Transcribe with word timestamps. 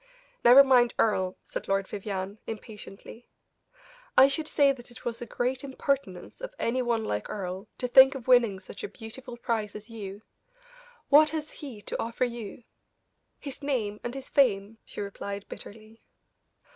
"Never 0.43 0.63
mind 0.63 0.95
Earle!" 0.97 1.37
said 1.43 1.67
Lord 1.67 1.87
Vivianne, 1.87 2.39
impatiently; 2.47 3.29
"I 4.17 4.27
should 4.27 4.47
say 4.47 4.71
that 4.71 4.89
it 4.89 5.05
was 5.05 5.21
a 5.21 5.27
great 5.27 5.63
impertinence 5.63 6.41
of 6.41 6.55
any 6.57 6.81
one 6.81 7.05
like 7.05 7.29
Earle 7.29 7.67
to 7.77 7.87
think 7.87 8.15
of 8.15 8.27
winning 8.27 8.59
such 8.59 8.83
a 8.83 8.87
beautiful 8.87 9.37
prize 9.37 9.75
as 9.75 9.91
you. 9.91 10.23
What 11.09 11.29
has 11.29 11.51
he 11.51 11.83
to 11.83 12.01
offer 12.01 12.25
you?" 12.25 12.63
"His 13.37 13.61
name 13.61 13.99
and 14.03 14.15
his 14.15 14.27
fame," 14.27 14.79
she 14.85 15.01
replied, 15.01 15.47
bitterly. 15.47 16.01